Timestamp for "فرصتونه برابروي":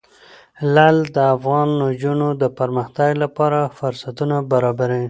3.77-4.99